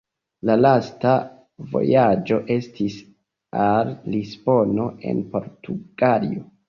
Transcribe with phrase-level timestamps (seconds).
[0.49, 1.11] La lasta
[1.75, 2.95] vojaĝo estis
[3.67, 6.49] al Lisbono en Portugalio.